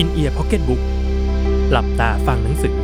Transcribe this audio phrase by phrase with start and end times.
[0.00, 0.82] In-Ear Pocketbook
[1.70, 2.76] หลับตาฟังหนังสือ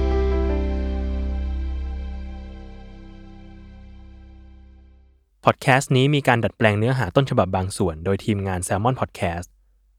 [5.44, 9.48] พอดแคสต์นี้มีการดัดแปลงเนื้อหาต้นฉบับบางส่วน โดยทีมงาน Salmon Podcast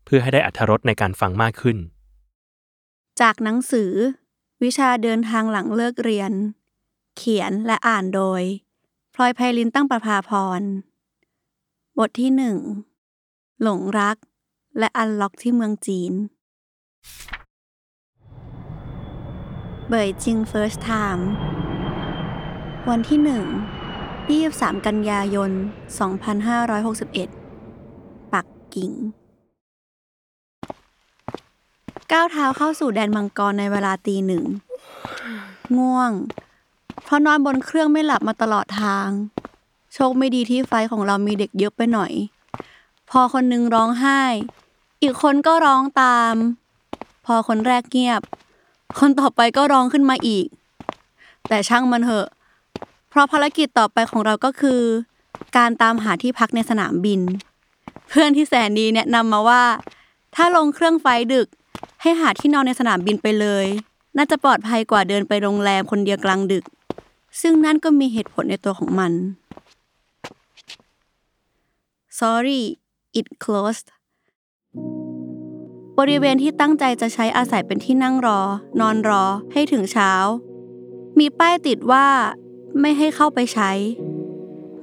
[0.05, 1.77] เพื่อให้ได้อรรถรสในการฟังมากขึ้น
[3.21, 3.91] จากหนังสือ
[4.63, 6.31] วิชาเดินทางหลังเลิกเรียน
[7.17, 8.41] เขียนและอ่านโดย
[9.13, 10.61] พลอยไพลินตั้งประภาพร
[11.97, 12.57] บทที่หนึ่ง
[13.61, 14.17] หลงรัก
[14.79, 16.13] และอันล็อกที่เมืองจีน
[19.89, 21.23] เบยจิง First Time
[22.89, 23.45] วันที่หนึ่ง
[24.15, 25.51] 23 กันยายน
[26.71, 28.91] 2561 ปักกิ่ง
[32.11, 34.43] ก้าวเท้าเข้าสู่แดนมังกรในเวลาตีหนึ่ง
[35.77, 36.11] ง่วง
[37.03, 39.09] เพราะนอนบนเครื่องไม่หลับมาตลอดทาง
[39.93, 42.11] โชคไม่ดีที่ไฟของเรามีเด็กเยอะไปหน่อย
[43.09, 44.21] พอคนหนึงร้องไห้
[45.01, 46.35] อีกคนก็ร้องตาม
[47.29, 48.21] พอคนแรกเงียบ
[48.99, 50.45] คนต่อไปก็ร้องขึ้นมาอีก
[51.47, 52.27] แต่ช่างมันเถอะ
[53.09, 54.81] เพราะภารกิจต่อไปของเราก็คือ
[55.57, 57.21] การตามหาที่พักในสนามบิน
[58.09, 59.63] เพื่อนที่แสนดีแนะนำมาว่า
[60.35, 61.47] ถ้าลงเครื่องไฟดึก
[62.01, 63.65] ให้หาที่นอนในสนามบินไปเลย
[64.17, 66.63] น่าจะปลอดภัยกว่าเดินไปโรงแรมคนเดียวกลางดึก
[67.41, 69.11] ซึ่งนั่นก็มีเหตุผลในตัวของมัน
[72.19, 72.61] sorry
[73.19, 73.87] it closed
[76.01, 78.39] บริเวณที่ตั้งใจจะใช้อาศัยเป็นที่นั่งรอ
[78.79, 80.11] นอนรอให้ถึงเช้า
[81.19, 82.07] มีป้ายติดว่า
[82.79, 83.71] ไม่ให้เข้าไปใช้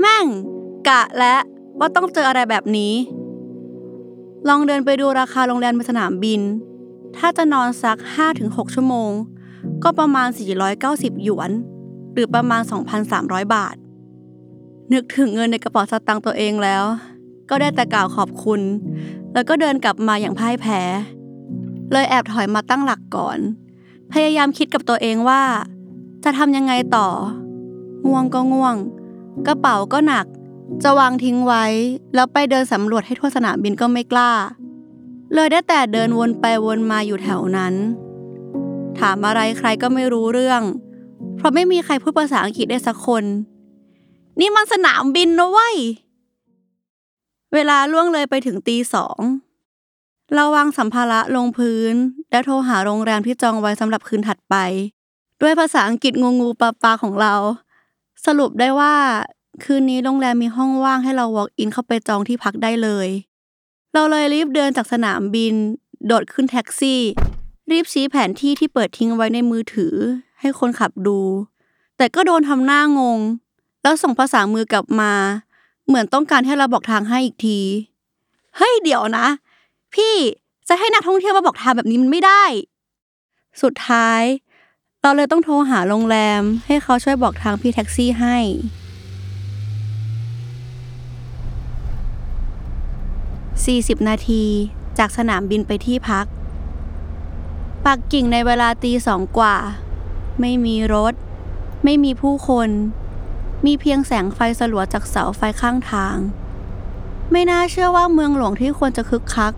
[0.00, 0.26] แม่ง
[0.88, 1.36] กะและ
[1.78, 2.94] ว่าต้องเจออะไรแบบนี้
[4.48, 6.40] ลองเดินไปดูราคาโรงแรมในสนามบิน
[7.16, 7.98] ถ้าจะนอนสัก
[8.36, 9.10] 5-6 ชั่วโมง
[9.82, 10.28] ก็ประมาณ
[10.76, 11.50] 490 หยวน
[12.12, 12.62] หรือประมาณ
[13.08, 13.76] 2,300 บาท
[14.92, 16.84] นึกถึงเงินในกระเป๋าสตางค์ตัวเองแล้ว
[17.50, 18.60] ก็ได้แต่กล่าวขอบคุณ
[19.34, 20.80] แล้วก็เดินกลับมาอย่างพ่ายแพ้
[21.92, 23.38] เลยแอบถอยมาตั้งหลักก่อน
[24.12, 25.42] พยายามคิดกับตัวเองว่า
[26.24, 27.08] จะทำยังไงต่อ
[28.06, 28.76] ง่วงก็ง่วง
[29.46, 30.26] กระเป๋าก็หนัก
[30.82, 31.64] จะวางทิ้งไว้
[32.14, 34.32] แล้วไปเดินสำรวจให้ทั่วสนามบินก็ไม่กล้า
[35.34, 37.74] เลยได้แต่เดินวนไปวนมาอยู่แถวนั้น
[38.98, 40.62] ถามอะไรใครก็ไม่รู้เรื่อง
[41.36, 43.24] เพราะไม่มีใครพูดภาษาอังกฤษได้สักคน
[44.40, 45.76] นี่มันสนามบินนะเว้ย
[47.54, 49.18] เวลาล่วงเลยไปถึงตีสอง
[50.34, 51.94] เราวางสัมภาระลงพื้น
[52.30, 54.54] และโทรหาโรงแรมที่จองไว้สำหรับคืนถัดไป
[55.42, 57.34] ด้วยภาษาอังกฤษงูงูปลาปลาของเรา
[58.26, 58.94] สรุปได้ว่า
[59.64, 63.08] คืนนี้โรงแรมมีห้องว่างให้เรา walk in เข้าไปจองที่พักได้เลย
[63.92, 65.54] เราเลยรีบเดินจากสนามบิน
[66.06, 67.00] โดดขึ้นแท็กซี่
[67.70, 69.94] รีบชี้แผนที่ที่เปิดทิ้งไว้ในมือถือ
[70.40, 71.18] ให้คนขับดู
[71.96, 73.18] แต่ก็โดนทำหน้างง
[73.82, 75.12] แล้วส่งภาษามือกลับมา
[75.86, 77.58] เหมือนต้องการให้เราบอกทางให้อีกที
[78.56, 79.26] เฮ้ยเดี๋ยวนะ
[79.94, 80.14] พี่
[80.68, 82.44] จะให้นักท่องเที่ยวมาบอกทางแบบนี้มันไม่ได้
[83.62, 84.22] สุดท้าย
[85.02, 88.36] เราเลยต้องโทรหาโรงแรม ให้เขาช่วยบอกทางพี่แท็กซี่ให้
[93.64, 94.44] 40 นาที
[94.98, 96.26] จากสนามบินไปที่พัก
[97.86, 99.56] ปักกิ่งในเวลาตีสองกว่า
[100.40, 101.14] ไม่มีรถ
[101.84, 102.68] ไม่มีผู้คน
[103.64, 106.16] มีเพียงแสงไฟสลัวจากเสาไฟข้างทาง
[107.30, 109.52] ไม่น่าเชื่อว่าเมืองหลวงที่ควรจะคึกคัก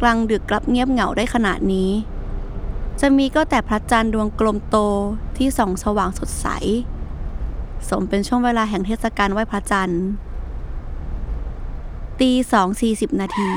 [0.00, 1.90] กลางดึกกลับเงียบเหงาได้ขนาดนี้
[3.00, 4.76] จะมีก็แต่พระจันทร์ดวงกลมโต
[5.36, 6.46] ที่ส่องสว่างสดใส
[7.88, 10.04] สมเป็นช่วงเวลาแห่งเทศกาลไหว้พระจันทร์
[12.20, 13.50] ตีสองสี่สิบนาที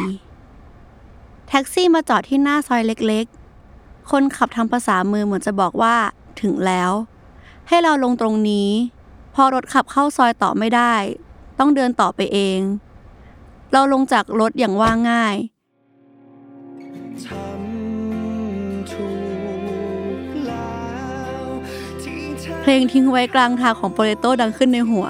[1.48, 5.96] แท็กซี่มาจอดที่หน้าซอยเล็กๆ คนขับทำภาษามือเหมือนจะบอกว่า
[6.42, 6.92] ถึงแล้ว
[7.68, 8.70] ให้เราลงตรงนี้
[9.40, 10.94] พอรถขับเข้าซอยต่อไม่ได้
[11.60, 12.60] ต้องเดินต่อไปเอง
[13.72, 15.36] เราลงจากรถอย่างว่าง่าย
[17.22, 17.44] เธอ
[22.62, 25.08] เพลงทิ้งไว้กลางทางของโปเลโตดังขึ้นในหัว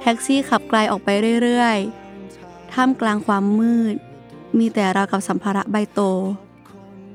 [0.00, 1.08] แท็กซี่ขับไกลออกไป
[1.42, 3.94] เรื่อยๆ ท่ามกลางความมืด
[4.58, 6.00] มีแต่เรากับสัมภาระใบโต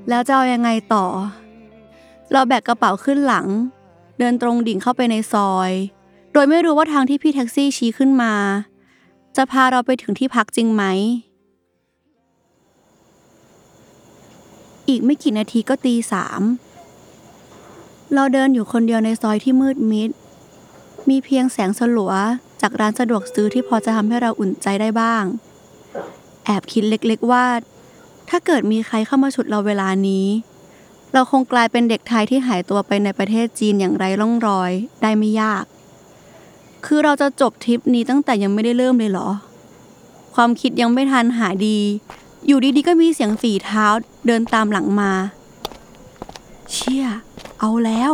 [0.09, 1.05] แล้วจะเอายังไงต่อ
[2.31, 3.47] เราแบกกระเป๋าขึ้นหลัง
[4.23, 5.71] เดินตรงดิ่งเข้าไปในซอย
[6.33, 8.33] โดยไม่รู้ว่าทางที่พี่แท็กซี่ชี้ขึ้นมา
[9.35, 10.83] จะพาเราไปถึงที่พักจริงไหม
[14.87, 16.41] อีกไม่กี่นาทีก็ตีสาม
[18.13, 20.09] เราเดินอยู่คนเดียวในซอยที่มืดมิด
[21.09, 22.13] มีเพียงแสงสลัว
[22.61, 25.23] จากร้านสะดวกซื้อที่พอจะทำให้เราอุ่นใจได้บ้าง
[26.45, 27.45] แอบคิดเล็กๆว่า
[28.29, 30.27] ถ้าเกิดมีใครเข้ามาฉุดเราเวลานี้
[31.13, 34.71] เราคงกลายเป็นเด็กไทยที่หายตัวไปในประเทศจีนอย่างไร้ร่องรอย
[35.01, 35.63] ได้ไม่ยาก
[36.85, 39.29] คือเราจะจบทริปนี้ตั้งแต่ยังไม่ได้เริ่มเลยเหรอ
[40.35, 41.79] ความคิดยังไม่ทันหายดี
[42.47, 43.85] อยู่ดีๆก็มีเสียงฝีเท้า
[44.25, 45.11] เดินตามหลังมา
[46.71, 47.05] เชี่ย
[47.59, 48.13] เอาแล้ว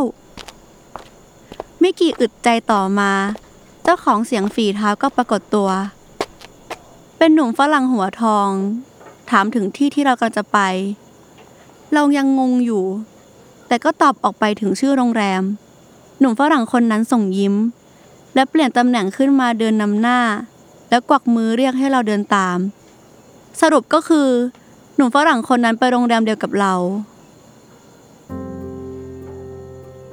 [1.80, 3.12] ไม่กี่อึดใจต่อมา
[3.82, 5.70] เจ้าของเสียงฝีเท้าก็ปรากฏตัว
[7.18, 8.48] เป็นหนุ่มฝรั่งหัวทอง
[9.30, 10.58] ถามถึงที่ที่เรากำลังจะไป
[11.94, 12.84] เรายังงงอยู่
[13.68, 15.42] แต่ก็ตอบออกไปถึงชื่อโรงแรม
[16.18, 17.54] หนุ่มฝรั่งคนนั้นส่งยิ้ม
[18.34, 20.20] และเปลี่ยนตำแหน่งขึ้นมาเดินนำหน้า
[20.90, 22.58] แล้วกวักมือเรียกให้เราเดินตาม
[23.60, 24.28] สรุปก็คือ
[24.96, 26.74] หนุ่มฝรั่งคนนั้นไปโรงแรมเดียวกับเรา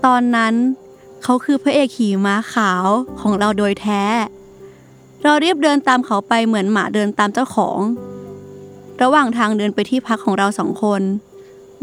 [0.06, 0.54] ตอนนั้น
[1.24, 2.88] เขาคือพระเอกขี่ม้าขาว
[3.22, 4.04] ของเราโดยแท้
[5.24, 7.80] เราเรียบเดินตามเขาไปเหมือนหมาเดินตามเจ้าของ
[9.02, 11.02] ระหว่างทางเดินไปที่พักของเราสองคน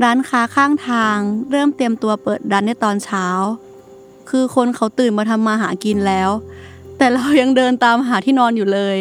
[0.03, 1.19] ร้านค้าข้างทาง
[1.51, 3.27] เริ่มเตรียมตัวเปิดร้านในตอนเช้า
[4.31, 6.31] คือคนเขาตื่นมาทำมาหากินแล้ว
[6.97, 8.99] แต่เรายังเดินตามหาที่นอนอยู่เลย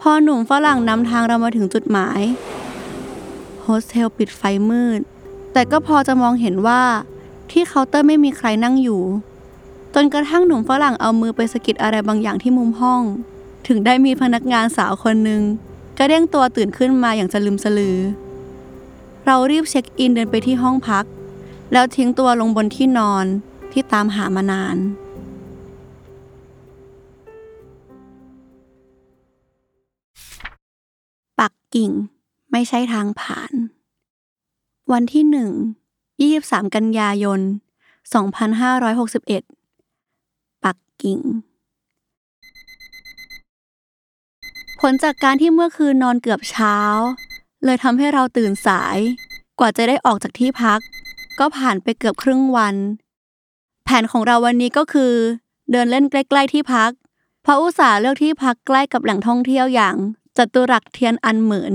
[0.00, 2.20] พอหนุ่มฝรั่งนำทางเรามาถึงจุดหมาย
[3.62, 5.00] โฮสเทลปิดไฟมืด
[5.52, 6.82] แต่ก็พอจะมองเห็นว่า
[7.50, 9.02] ที่เคาน์เตอร์ไม่มีใครนั่งอยู่
[9.94, 13.02] จนกระทั่งหนุ่มฝรั่งเอามือไปสะกิดอะไรบางอย่างที่มุมห้อง
[13.66, 15.42] ถึงได้มีพนักงานสาวคนหนึ่ง
[15.98, 17.96] กระเด้งตัวตื่นขึ้นมาอย่างสะลึมสะลือ
[19.28, 21.04] เรารีบเช็คอินเดินไปที่ห้องพัก
[21.72, 23.26] แล้วทิ้งตัวลงบนที่นอน
[23.72, 24.76] ที่ตามหามานาน
[31.40, 31.90] ปักกิ่ง
[32.50, 33.52] ไม่ใช่ทางผ่าน
[34.92, 35.50] วันที่หนึ่ง
[36.12, 37.40] 23กันยายน
[38.22, 41.20] 2561 ปักกิ่ง
[44.80, 46.76] ผลจากการที่เมื่อคืนนอนเกือบเช้า
[47.64, 48.98] เลยทำให้เราตื่นสาย
[49.58, 50.80] กว่าจะได้ออกจากที่พัก
[51.38, 52.76] ก็ผ่านไปเกือบครึ่งวัน
[53.84, 55.12] แผนของเราวันนี้ก็คือ
[55.70, 56.90] เดินเล่นใกล้ ๆ ที่พัก
[57.42, 59.96] เพราะอุตส่าห์เลือกที่พักใกล้กับแหล่งท่องเที่ยวอย่าง
[60.36, 61.72] จัตุรัสเทียนอันเหมือน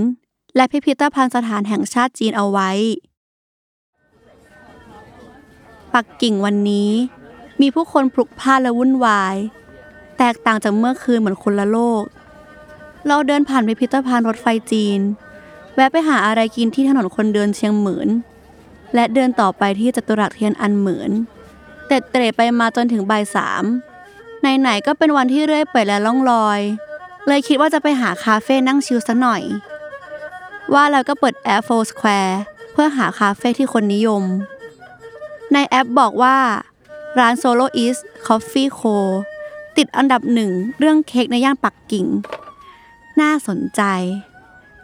[0.56, 2.72] และพิพิธภัณฑ์สถานแห่งชาติจีนเอาไว้
[5.94, 6.92] ปักกิ่งวันนี้
[7.62, 9.36] มีผู้คนพลุกพล่านและวุ่นวาย
[10.18, 12.04] แตกต่างจากเมื่อคืนเหมือนคนละโลก
[13.08, 15.00] เราเดินผ่านพิพิธภัณฑ์รถไฟจีน
[15.76, 18.10] แวะไปหาอะไรกินที่ถนนคนเดินเชียงเหมือน
[18.96, 21.12] และเดินต่อไปที่จัตุรัสเทียนอันเหมือน
[21.88, 23.64] เตะเตะไปมาจนถึงบ่ายสาม
[24.42, 26.60] ไหนๆก็เป็นวันที่เรื่อยเปื่อยและล่องลอย
[27.28, 29.42] เลยคิดว่าจะไปหาคาเฟ่นั่งชิลสักหน่อย
[30.74, 32.34] ว่าแล้วก็เปิดแอป Four Square
[32.72, 34.24] เพื่อหาคาเฟ่ที่คนนิยม
[35.54, 36.38] ในแอปบอกว่า
[37.20, 38.96] ร้าน Solo East Coffee Co
[39.78, 42.06] ติดอันดับหนึ่งเรื่องเค้กในย่านปักกิ่ง
[43.22, 43.82] น่าสนใจ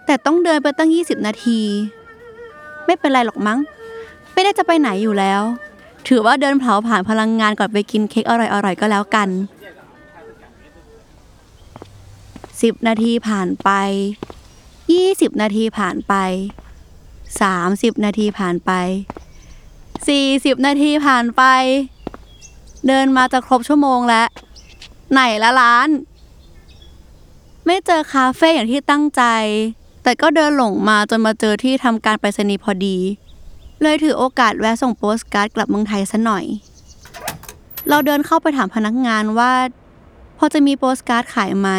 [0.07, 1.59] แต่ต้องเดินไปตั้ง 20 นาที
[2.85, 3.59] ไม่เป็นไรหรอกมั้ง
[4.33, 5.41] ไม่ได้จะไปไหนอยู่แล้ว
[6.07, 8.33] ถือว่าเดินเผาผ่านพลังงานก่อนไปกินเค้กอ
[8.65, 9.29] ร่อยๆก็แล้วกัน
[12.67, 13.69] 10 นาทีผ่านไป
[14.57, 16.13] 20 นาทีผ่านไป
[17.49, 18.71] 30 นาทีผ่านไป
[20.09, 21.43] 40 นาทีผ่านไป
[22.87, 24.27] เดินมาจะครบชั่วโมงแล้ว
[25.11, 25.89] ไหนละร้าน
[27.65, 29.23] ไม่เจอคาเฟ่อย่างที่ตั้งใจ
[30.07, 32.97] แต่ก็เดินหลงมาจนมาเจอที่ทำการไปรษณีย์พอดี
[33.81, 36.45] เลยถือโอกาสแวะส่งโปสการ์ดกลับเมืองไทยซะหน่อย
[37.89, 39.53] เราเดินเข้าไปถามพนักงานว่า
[40.37, 41.69] พอจะมีโปสการ์ดขายไหม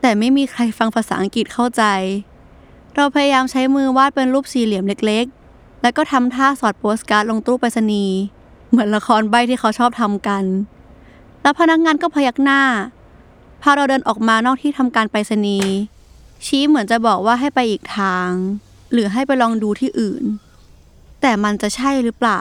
[0.00, 1.82] แต่ไม่มีใครฟังภาษาอังกฤษเข้าใจ
[2.96, 8.16] เราพยายามใช้มือวาดเป็นรูปสี่เหลี่ยมเล็กๆ แล้วก็ทำท่าสอดโปสการ์ดลงตู้ไปรษณีย์
[8.70, 10.44] เหมือนละครใบที่เขาชอบทำกัน
[11.42, 12.60] แล้วพนักงานก็พยักหน้า
[13.62, 15.72] พาเราเดินออกมานอกที่ทำการไปรษณีย์
[16.46, 18.30] ชี้เหมือนจะบอกว่าให้ไปอีกทาง
[18.92, 20.24] หรือให้ไปลองดูที่อื่น
[21.20, 22.40] แต่มันจะใช่หรือเปล่า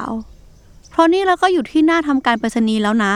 [0.90, 3.14] เพราะนี่เราก็อยู่ที่หน้าทำการไปรษณีย์แล้วนะ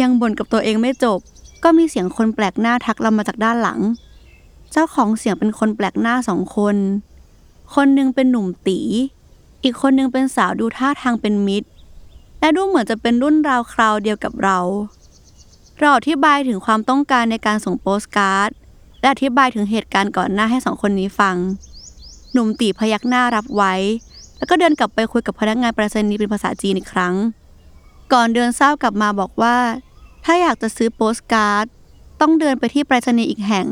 [0.00, 1.18] ยังบ่นกับตัวเองไม่จบ
[1.62, 3.80] ก็มีเสียงคนแปลกหน้าทักเรามาจากด้านหลัง
[4.72, 6.76] เจ้าของเสียงเป็นคนแปลกหน้าสองคน
[7.74, 8.80] คนหนึ่งเป็นหนุ่มตี
[9.62, 11.68] อีกคนหนึ่งเป็นสาวดูท่าทางเป็นมิตร
[12.40, 14.58] และดูเหมือนจะเป็นรุ่นราวคราวเดียวกับเรา
[15.78, 18.50] เราอธิบายถึงความต้องการในการส่งโปสการ์ด
[19.00, 21.36] และอธิบายถึงเหตุการณ์ก่อนหน้าให้สองคนนี้ฟัง
[22.32, 23.74] หนุ่มตีพยักหน้ารับไว้
[24.36, 27.14] แล้วก็เดินกลับไปคุยกับพนักงานปรษณีย์เป็นภาษาจีนอีกครั้ง
[28.12, 29.56] ก่อนเดินเศร้ากลับมาบอกว่า
[30.24, 31.66] ถ้าอยากจะซื้อโปสการ์ด
[32.20, 33.66] ต้องเดินไปที่ไปรษณีย์อีกแห่ง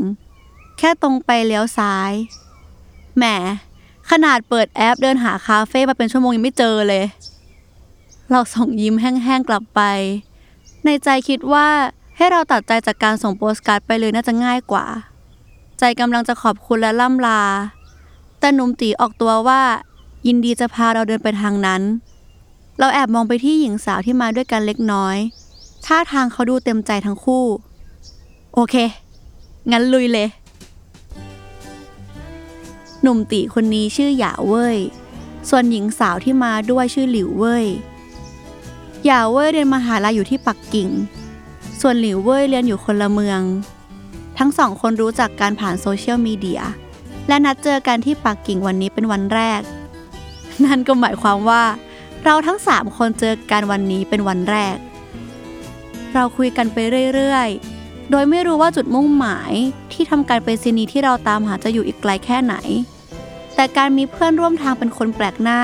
[0.78, 2.12] แค่ตรงไปเลี้ยวซ้าย
[3.16, 3.24] แหม
[4.10, 7.04] ขนาดเปิดแอปเดินหาคาเฟ่มาเป็นชั่วโมงยังไม่เจอเลย
[8.30, 9.80] เราส่งยิ้มแห้งๆกลับไป
[10.84, 11.68] ในใจคิดว่า
[12.16, 14.86] ให้เราตัดใจจากการส่งโปสการ์ดไปเลยน่าจะง่ายกว่า
[15.78, 17.42] ใจกำลังจะขอบคุณและล่ำลา
[18.40, 19.62] แต่หนุ่มตี๋ออกตัวว่า
[20.26, 21.82] ยินดีจะพาเราเดินไปทางนั้น
[22.78, 25.16] เราแอบมองไปที่หญิงสาวที่มาด้วยกันเล็กน้อย
[25.86, 27.44] ท่าทางเขาดูเต็มใจทั้งคู่
[28.54, 28.74] โอเค
[29.70, 30.28] งั้นลุยเลย
[33.02, 34.78] หนุ่มตีคนนี้ชื่อหยาเว่ย
[35.48, 37.66] ส่วนหญิงสาวที่มาด้วยชื่อหลิวเว่ย
[39.04, 40.88] หยาเว่ยเรียนมหาลัยอยู่ที่ปักกิ่ง
[41.80, 43.40] ส่วนหลิวเว่ยเรียนอยู่คนละเมือง
[44.38, 46.62] ทั้งสองคนรู้จักการผ่านโซเชียลมีเดีย
[47.28, 49.62] และนัดเจอกันที่ปักกิ่งวันนี้เป็นวันแรก
[50.64, 51.62] นั่นก็หมายความว่า
[52.24, 54.76] เราทั้งสามคนเจอกันวันนี้เป็นวันแรก
[56.14, 56.76] เราคุยกันไป
[57.14, 59.52] เรื่อยๆ โดยไม่รู้ว่าจุดมุ่งหมาย
[59.92, 62.54] ที่ทำการไปรษณีที่เราตามหาจะอยู่อีกไกลแค่ไหน
[63.54, 65.60] แต่การมีเพื่อนร่วมทางเป็นคนแปลกหน้า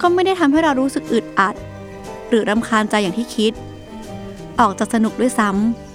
[0.00, 1.54] ก็ไม่ได้ทำให้เรารู้สึกอึดอัด
[2.28, 3.52] หรือรำคาญใจอย่างที่คิด
[4.60, 5.85] ออกจะสนุกด้วยซ้ำ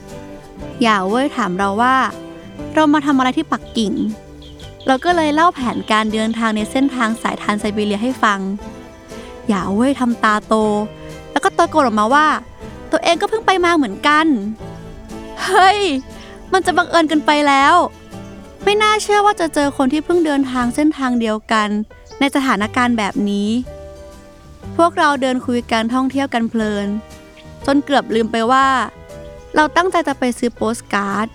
[0.81, 1.95] อย่าเว้ยถามเราว่า
[2.73, 3.93] เรามาทำอะไรที่ปักกิ่ง
[4.87, 8.39] เราก็เลยเล่าแผนการเดินทางในเส้นทางสายทานไซบีเรียให้ฟัง
[9.47, 10.53] อย่าเว้ยทำตาโต
[11.31, 12.27] แล้วก็ตะโกนออกมาว่า
[12.91, 14.25] ตัวเองก็เพิ่งไปมาเหมือนกัน
[15.43, 15.79] เฮ้ย
[16.53, 17.75] มันจะบังเอิญกันไปแล้ว
[18.63, 21.69] ไม่น่าเชื่อว่าจะเจอคนที่เพิ่งเดินทางเส้นทางเดียวกัน
[22.19, 23.49] ในสถานการณ์แบบนี้
[24.77, 26.87] พวกเราเดินคุยกันท่องเที่ยวกันเพลิน
[27.65, 28.67] จนเกือบลืมไปว่า
[29.55, 31.27] เราตั้งใจจะไปซื้อโปสการ์ด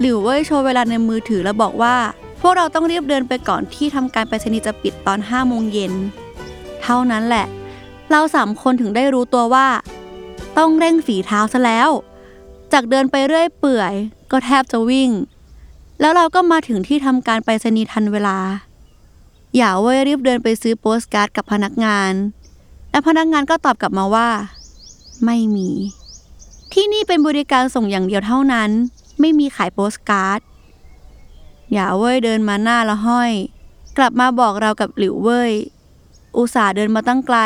[0.00, 1.96] หลิวเว่ยโชว์เวลาในมือถือแล้วบอกว่า
[2.40, 5.92] พวกเราต้องรีบเดินไปก่อนที่ทำการไปรษณีย์จะปิดตอน5โมงเย็น
[6.82, 7.46] เท่านั้นแหละ
[8.10, 9.66] เราสามคนถึงได้รู้ตัวว่า
[10.58, 11.90] ต้องเร่งฝีเท้าซะแล้ว
[12.72, 13.94] จากเดินไปเรื่อยเปื่อย
[14.30, 15.10] ก็แทบจะวิ่ง
[16.00, 18.38] แล้วเราก็มาถึงที่ทำการไปรษณีย์ทันเวลา
[19.56, 22.12] อย่าเว่ยรีบเดินไปซื้อโปสการ์ดกับพนักงาน
[22.90, 24.28] และพนักงานก็ตอบกลับมาว่า
[25.24, 25.68] ไม่มี
[26.72, 28.70] ที่นี่เป็นบริการส่งอย่างเดียวเท่านั้น
[29.20, 30.40] ไม่มีขายโปสการ์ด
[31.72, 33.32] หยาเว่ยเดินมาหน้าละห้อย
[33.96, 35.52] กลับมาบอกเรากับหลิวเว่ย
[36.36, 37.38] อุตส่าห์เดินมาตั้งไกล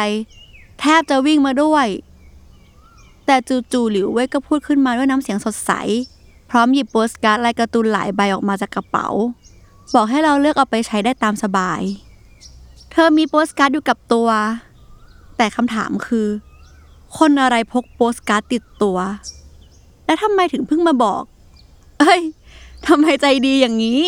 [0.81, 1.87] แทบจะวิ่งมาด้วย
[3.27, 3.37] แต่
[3.73, 5.71] จู่ๆหลิวเว่ยก็พูดขึ้นมาด้วยน้ำเสียงสดใส
[6.51, 9.09] พร้อมหยิบโปสการ์ดลายการ์ตูนหลายใบออกมาจากกระเป๋า
[9.95, 11.81] บอกให้เราเลือกเอาไปใช้ได้ตามสบาย
[12.93, 14.29] เธอมีโปสการ์ดอยู่กับตัว
[15.37, 16.27] แต่คำถามคือ
[17.19, 18.99] คนอะไรพกโปสการ์ดติดตัว
[20.05, 21.23] และทำไมถึงเพิ่งมาบอก
[22.01, 22.21] เอ้ย
[22.87, 24.03] ทำไมใจดีอย่างนี้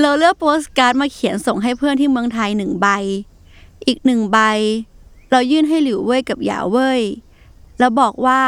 [0.00, 2.86] เราเลือกโปสการ์ดมาเขียนส่งให้เพื่อนที่เมืองไทยหนึ่งใบ
[3.86, 4.38] อีกหนึ่งใบ
[5.30, 7.02] เรายื่นให้หลิวเว่ยกับหยาเว่ย
[7.78, 8.40] แล้วบอกว่า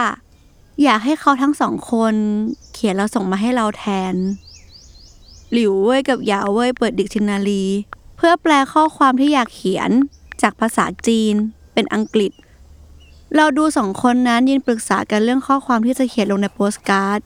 [0.83, 2.15] อยากให้เขาทั้งสองคน
[2.73, 4.15] เขียนแล้วส่งมาให้เราแทน
[5.53, 7.65] หลิวเว่ยกับหยาเว่ยเปิดดิกชันนารี
[8.17, 9.91] เพื่อแปลข้อความที่อยากเขียน
[10.43, 11.35] จากภาษาจีน
[11.73, 12.33] เป็นอังกฤษ
[13.37, 17.21] เราดูสองคนนั้นยืนปรึกษากันเรื่องข้อความที่จะเขียนลงในโปสการ์ด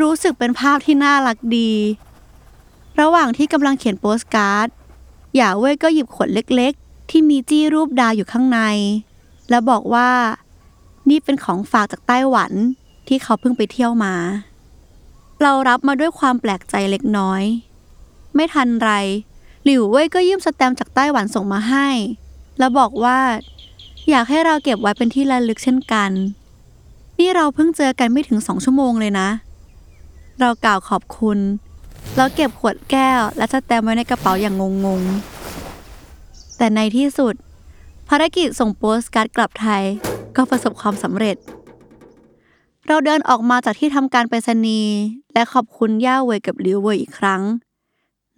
[0.00, 1.72] รู้สึกเป็นภาพที่น่ารักดี
[3.00, 4.68] ระหว่างที่กำลังเขียนโปสการ์ด
[5.34, 8.60] หยาเว่ยก็หยิบขวดเล็กๆ ที่มีจี้รูปดาวอยู่ข้างใน
[9.50, 10.10] แล้วบอกว่า
[11.10, 12.52] นี่เป็นของฝากจากไต้หวัน
[13.08, 14.14] ที่เขาเพิ่งไปเที่ยวมา
[15.42, 17.42] เรารับมาด้วยความแปลกใจเล็กน้อย
[18.34, 18.90] ไม่ทันไร
[19.64, 21.88] หลิวเว่ยก็ยืมสแตมป์จากไต้หวันส่งมาให้
[22.58, 23.18] แล้วบอกว่า
[24.08, 26.10] อยากให้เราเก็บไว้เป็นที่ระลึกเช่นกัน
[27.18, 29.28] นี่เราเพิ่งเจอกันไม่ถึงสองชั่วโมงเลยนะ
[30.40, 31.38] เรากล่าวขอบคุณ
[32.16, 37.34] แล้วเก็บขวดแก้วและสแตมป์ไว้ในกระเป๋าอย่างงงๆ แต่ในที่สุด
[38.08, 39.82] ภารกิจส่งโปสการ์ดกลับไทย
[40.36, 41.36] ก็ประสบความสำเร็จ
[42.86, 44.94] เราเดินออกมาจากที่ทำการไปรษณีย์
[45.34, 47.42] และขอบคุณย่าเวยกับลิวเวยอีกครั้ง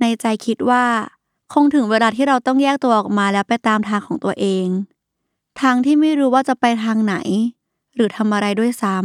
[0.00, 0.84] ในใจคิดว่า
[1.52, 4.66] คงถึงเวลาที่เราต้องแยกตัวออกมาแล้วไปตามทางของตัวเอง
[5.60, 7.16] ทางที่ไม่รู้ว่าจะไปทางไหน
[7.94, 8.96] หรือทำอะไรด้วยซ้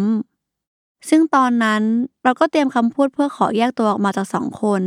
[0.49, 1.83] ำซึ่งตอนนั้น
[2.23, 4.83] เราก็เตรียมคำพูดเพื่อขอแยกตัวออกมาจากสองคน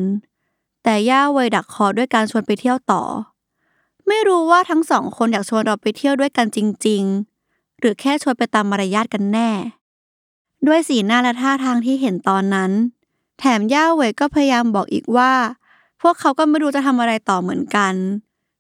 [0.83, 3.03] แต่ย่าเวดักคอด้วยการชวนไปเที่ยวต่อ
[4.07, 7.03] ไม่รู้ว่าทั้งสองคนอยากชวนเราไปเที่ยวด้วยกันจริง
[7.43, 9.51] ๆ หรือแค่ชวนไปตามมารยาทกันแน่
[10.67, 12.71] ด้วยสีหน้าและท่าทางที่เห็นตอนนั้น
[13.39, 15.33] แถมย่าเวยก็พยายามบอกอีกว่า
[16.01, 17.95] พวกเขาก็ไม่รู้จะทำอะไรต่อเหมือนกัน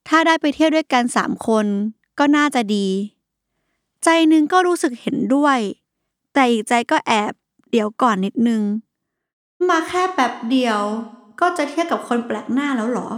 [0.08, 1.66] ถ้าได้ไปเที่ยวด้วยกันสามคน
[2.20, 2.86] ก็น่าจะดี
[4.04, 5.58] ใจนึงก็รู้สึกเห็นด้วย
[6.34, 7.32] แต่อีกใจก็แอบ
[7.70, 8.62] เดี๋ยวก่อนนิดนึง
[9.68, 10.80] มาแค่แป๊บเดียว
[11.40, 13.08] ก็จะเทียวกับคนแปลกหน้าแล้วหรอ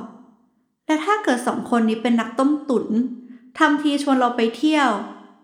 [0.86, 2.86] และถ้าเกิดสองคนนี้เป็นนักต้มตุ๋น
[3.58, 4.88] ทำทีชวนเราไปเที่ยว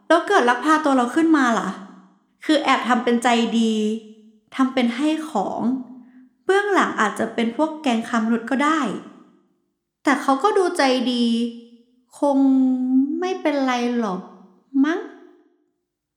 [0.08, 1.70] แล้วเกิดลักพาตัวเราขึ้นมาล่ะ
[2.44, 3.74] คือแอบทำเป็นใจดี
[4.56, 5.60] ทำเป็นให้ของ
[6.44, 8.80] เบื้องหลังอาจจะเป็นพวกแกงคำรุดก็ได้
[10.04, 11.24] แต่เขาก็ดูใจดี
[12.18, 12.38] คง
[13.20, 14.20] ไม่เป็นไรหรอก
[14.84, 14.98] มั้ง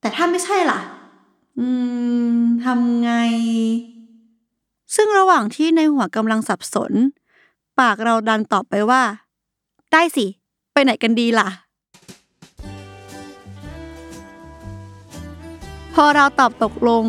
[0.00, 0.80] แต่ถ้าไม่ใช่ล่ะ
[1.58, 1.66] อื
[2.34, 3.10] มทำไง
[4.94, 6.92] ซึ่งระหว่างที่ในหัวกำลังสับสน
[7.80, 9.02] ปากเราดันตอบไปว่า
[9.92, 10.26] ได้สิ
[10.72, 11.48] ไปไหนกันดีล่ะ
[15.94, 17.04] พอเราตอบตกลง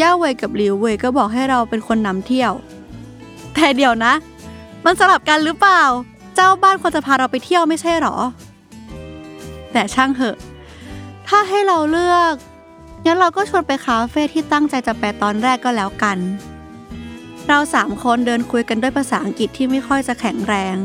[0.00, 2.52] ย่าเวยกับหลิวเวยก็บอกให้เราเป็นคนนำเที่ยว
[3.54, 4.12] แต่เดี๋ยวนะ
[4.84, 5.82] มันสลับกันหรือเปล่า
[6.34, 8.16] เจ้าบ้านควรจะพาเราไปเที่ยวไม่ใช่หรอ
[9.72, 10.36] แต่ช่างเหอะ
[11.28, 12.34] ถ้าให้เราเลือก
[13.04, 16.18] งั้นเราก็ชวนไปคาเฟ่ที่ตั้งใจจะไปตอนแรกก็แล้วกัน
[17.48, 20.76] เราสามคนเดินคุยกันด้วยภาษาอังกฤษที่ไม่ค่อยจะแข็งแรง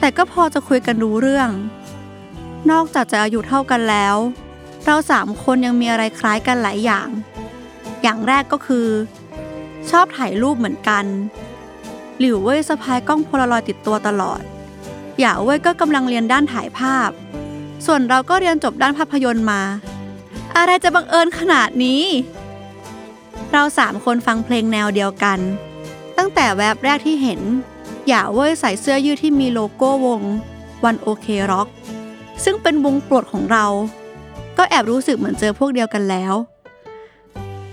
[0.00, 1.50] แต่ก็พอจะคุยกันรู้เรื่อง
[2.70, 4.16] นอกจากจะอายุเท่ากันแล้ว
[4.84, 7.08] เราสามคนยังมีอะไรคล้ายกันหลายอย่าง
[8.02, 8.88] อย่างแรกก็คือ
[9.90, 11.04] ชอบถ่ายรูปเหมือนกัน
[12.18, 14.42] หลิวเว่ยสะพายกล้องโพลารอยด์ติดตัวตลอด
[15.20, 17.10] หย่าเว่ยก็กำลังเรียนด้านถ่ายภาพ
[17.84, 19.62] ส่วนเราก็เรียนจบด้านภาพยนตร์มา
[20.56, 22.02] อะไรจะบังเอิญขนาดนี้
[23.52, 25.38] เราสามคนฟังเพลงแนวเดียวกัน
[26.16, 27.40] ตั้งแต่แวบแรกที่เห็น
[28.08, 30.22] หย่าเว่ยใส่เสื้อยืดที่มีโลโก้วง
[30.84, 31.68] วันโอเคร็อก
[32.44, 33.66] ซึ่งเป็นวงโปรดของเรา
[34.56, 36.34] ก็แอบรู้สึกเหมือนเจอพวกเดียวกันแล้ว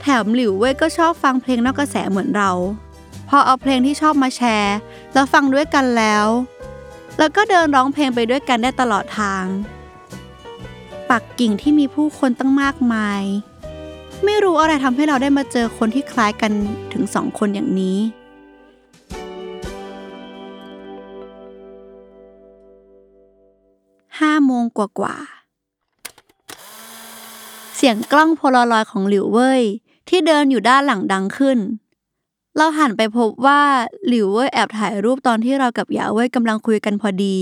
[0.01, 2.51] แถมหลิวเว่ยก็ชอบฟังเพลงนอกกระแสเหมือนเรา
[3.29, 4.75] พอเอาเพลงที่ชอบมาแชร์
[5.13, 6.25] แล้วฟังด้วยกันแล้ว
[7.17, 9.45] แล้วก็เดินร้องเพลงไปด้วยกันได้ตลอดทาง
[11.17, 13.23] ปักกิ่งที่มีผู้คนตั้งมากมาย
[14.25, 16.51] ไม่รู้อะไรทำให้เราได้มาเจอคนที่คล้ายกัน
[16.93, 17.97] ถึงสองคนอย่างนี้
[24.19, 29.63] ห้าโมงกว่าๆ เสียงกล้องโพลารอยด์ของหลิวเว่ย
[30.09, 31.57] ที่เดินอยู่ด้านหลังดังขึ้น
[32.57, 33.61] เราหันไปพบว่า
[34.07, 37.37] หลิวเว่ยแอบถ่ายรูปตอนที่เรากับหยาเว่ยกำลังคุยกันพอดี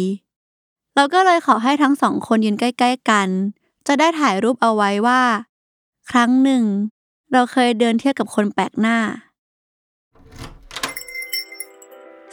[0.95, 3.29] เราก็เลยขอให้ทั้งสองคนยืนใกล้ ๆ กัน
[3.87, 5.21] จะได้ถ่ายรูปเอาไว้ว่า
[6.11, 6.63] ครั้งหนึ่ง
[7.31, 8.97] เราเคยเดินเที่ยวกับคนแปลกหน้า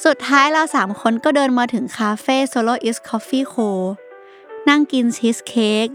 [0.04, 3.68] สุดท้ายเราสามคนก็เดินมาถึงคาเฟ่ Solo is Coffee Co
[4.68, 5.86] นั่งกินชีสเค้ก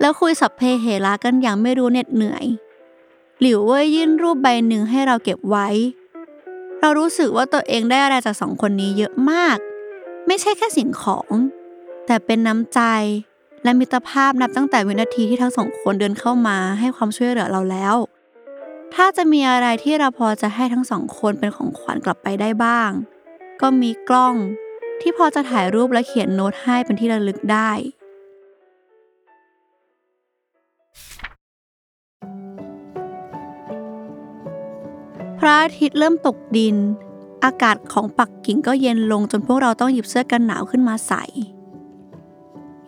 [0.00, 2.46] แล้วคุยสับเพเหระกันอย่างไม่รู้เหน็ดเหนื่อย
[3.40, 5.68] หลิวเว่ยยื่นรูปใบหนึ่งให้เราเก็บไว้
[6.80, 9.58] เรารู้สึกว่าตัวเองได้อะไรจากสองคนนี้เยอะมาก
[10.26, 11.32] ไม่ใช่แค่สิ่งของ
[12.06, 12.80] แต่เป็นน้ำใจ
[13.64, 17.94] และมิตรภาพนับตั้งแต่วินาทีที่ทั้งสองคนเดินเข้ามาให้ความช่วยเหลือเราแล้ว
[18.94, 22.90] ถ้าจะมีอะไรที่เราพอจะให้ทั้งสองคนเป็นของขวัญกลับไปได้บ้าง
[23.60, 24.34] ก็มีกล้อง
[25.00, 27.70] ที่พอจะถ่ายรูปและเขียนโน้ตให้เป็นที่ระลึกได้
[35.38, 36.76] พระอาทิตย์เริ่มตกดิน
[37.44, 41.24] อากาศของปักกิ่งก็เย็นลงจนพวกเราต้องหยิบเสื้อกันหนาวขึ้นมาใส่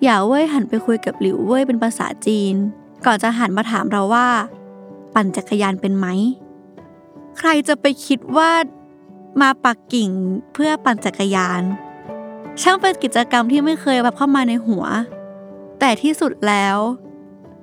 [0.02, 2.54] หย่าเว่ยหันไปคุยกับหลิวเว่ยเป็นภาษาจีน
[3.06, 4.28] ก่อนจะหันมาถามเราว่า
[5.14, 6.06] ปั่นจักรยานเป็นไหม
[7.38, 8.50] ใครจะไปคิดว่า
[9.40, 10.10] มาปักกิ่ง
[10.54, 11.62] เพื่อปั่นจักรยาน
[12.62, 14.84] ช่างเป็นกิจกรรมที่ไม่เคยแบบเข้ามาในหัว
[15.80, 16.76] แต่ที่สุดแล้ว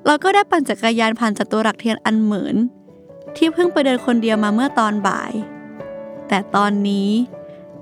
[0.05, 2.55] เราก็ได้ปั่นจักรยานผ่านจัตุรัสเทียนอันเหมือน
[3.35, 5.31] ที่เพิ่งไปเดินคนเดียวมาเมื่อตอนบ่าย
[6.27, 7.09] แต่ตอนนี้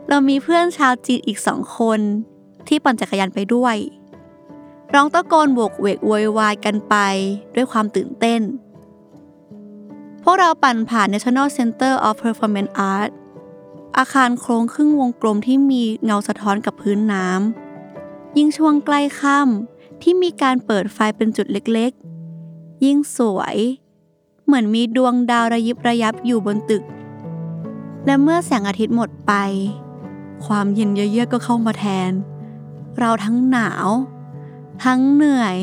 [0.10, 2.00] เรามีเพื่อนชาวจีนอีกสองคน
[2.68, 3.76] ที่ปั่นจักรยานไปด้วย
[4.94, 6.96] ร้องตะโกนโวกเวกโวยวายกันไป
[7.56, 8.42] ด้วยความตื่นเต้น
[10.24, 13.12] พวกเราปั่นผ่าน National Center of Performance Art
[13.98, 23.58] อาคารโครงครึ่งวงกลมที่มีเงาสะท้อนกับพื้นน้ำ ยิ่งช่วงใกล้ค่ำที่มีการเปิดไฟเป็นจุดเล็กๆ ยิ่งสวย
[24.46, 26.84] เหมือนมีดวงดาวระยิบระยับอยู่บนตึก
[28.06, 29.34] และเมื่อแสงอาทิตย์หมดไป
[30.46, 32.12] ความเย็นเยือกก็เข้ามาแทน
[33.00, 33.88] เราทั้งหนาว
[34.84, 35.58] ทั้งเหนื่อย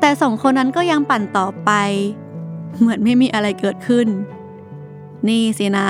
[0.00, 1.70] แต่สองคนนั้นก็ยังปั่นต่อไป
[2.78, 4.08] เหมือนไม่มีอะไรเกิดขึ้น
[5.28, 5.88] นี่สินะ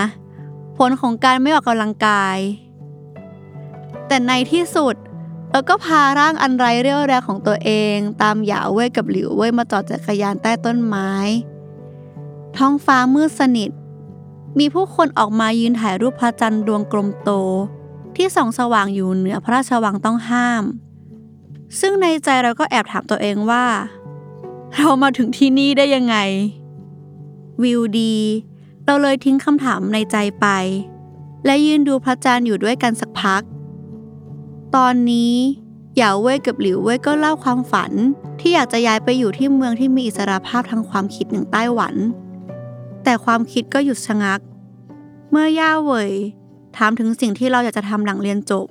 [0.78, 2.38] ผลของการไม่ออกกำลังกาย
[4.06, 4.94] แต่ในที่สุด
[5.52, 11.10] แล้วก็พาร่างอันไร้เรี่ยวแรงของตัวเอง ตามหยาเว่ยกับหลิวเว่ยมาจอดจักรยานใต้ต้นไม้
[12.56, 13.70] ท้องฟ้ามืดสนิท
[14.58, 17.30] มีผู้คนออกมายืนถ่ายรูปพระจันทร์ดวงกลมโต
[18.16, 20.64] ที่ส่องสว่างอยู่เหนือพระราชวังต้องห้าม
[21.80, 23.64] ซึ่งในใจเราก็แอบถามตัวเองว่า
[24.76, 26.16] เรามาถึงที่นี่ได้ยังไง
[27.62, 28.16] วิวดี
[28.84, 30.46] เราเลยทิ้งคำถามในใจไป
[31.44, 33.42] และยืนดูพระจันทร์อยู่ด้วยกันสักพัก
[34.76, 35.34] ตอนนี้
[35.96, 37.92] หยาเว่ยกับหลิวเว่ยก็เล่าความฝัน
[38.40, 41.94] ที่อยากจะย้ายไปอยู่ที่เมืองที่มีอิสรภาพทางความคิดอย่างไต้หวัน
[43.04, 44.40] แต่ความคิดก็หยุดชะงัก
[45.30, 46.12] เมื่อย่าเว่ย
[46.76, 48.66] ถามถึงสิ่งที่เราอยากจะทำหลังเรียนจบ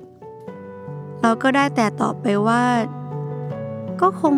[1.22, 2.62] เราก็ได้แต่ตอบไปว่า
[4.00, 4.36] ก็คง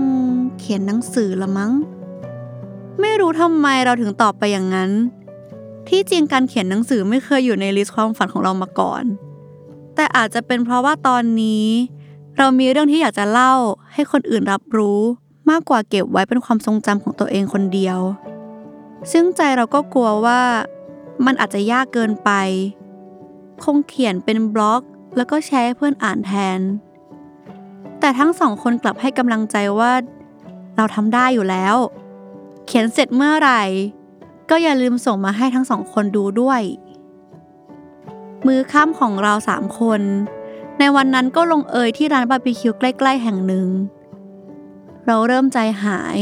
[0.58, 1.72] เขียนหนังสือละมั้ง
[3.00, 4.90] ไม่รู้ทำไมเราถึงตอบไปอย่างนั้น
[5.88, 9.04] ที่จริงการเขียนหนังสือไม่เคยอยู่ในลิสต์ความฝันของเรามาก่อน
[9.94, 11.66] แต่อาจจะเป็นเพราะว่าตอนนี้
[12.38, 13.54] เรามีเรื่องที่อยากจะเล่า
[13.92, 15.00] ให้คนอื่นรับรู้
[15.50, 17.98] มากกว่าเก็บไว้เป็นความทรงจำของตัวเองคนเดียว
[19.12, 20.40] ซึ่งใจเราก็กลัวว่า
[21.24, 22.30] มันอาจจะยากเกินไป
[23.64, 24.82] คงเขียนเป็นบล็อก
[25.16, 26.60] แล้วก็แชร์ให้เพื่อนอ่านแทน
[28.00, 29.92] แต่ทั้งสองคนกลับให้กำลังใจว่า
[30.76, 31.76] เราทำได้อยู่แล้ว
[32.66, 33.62] เขียนเสร็จเมื่อไหร่
[34.50, 36.62] ก็อย่าลืมส่งมาให้ทั้งสองคนดูด้วย
[38.46, 40.00] มือข้ามของเราสามคน
[40.78, 43.66] ในวันนั้นก็ลงเอยที่ร้านบาร์บีคิวใกล้ ๆ แห่งหนึ่ง
[45.06, 46.18] เราเริ่มใจหาย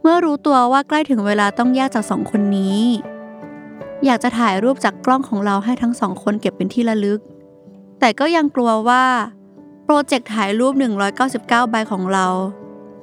[0.00, 2.78] เมื่อรู้ตัวว่าใกล้ถึงเวลาต้องแยกจากสองคนนี้
[4.04, 7.20] อยากจะถ่ายรูปจากกล้องของเราให้ทั้งสองคนเก็บเป็นที่ระลึก
[7.98, 9.04] แต่ก็ยังกลัวว่า
[9.84, 10.72] โปรเจกต์ถ่ายรูป
[11.18, 12.26] 199 ใบของเรา